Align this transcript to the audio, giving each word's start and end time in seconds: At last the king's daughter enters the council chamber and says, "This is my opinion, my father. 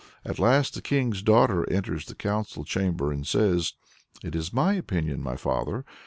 At 0.25 0.39
last 0.39 0.73
the 0.73 0.81
king's 0.81 1.21
daughter 1.21 1.63
enters 1.71 2.07
the 2.07 2.15
council 2.15 2.63
chamber 2.63 3.11
and 3.11 3.27
says, 3.27 3.73
"This 4.23 4.45
is 4.47 4.51
my 4.51 4.73
opinion, 4.73 5.21
my 5.21 5.35
father. 5.35 5.85